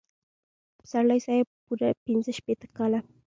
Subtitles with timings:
[0.79, 2.99] پسرلي صاحب پوره پنځه شپېته کاله.